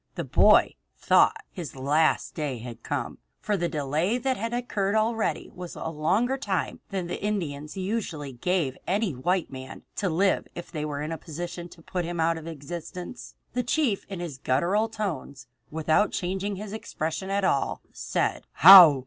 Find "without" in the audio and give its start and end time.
15.69-16.11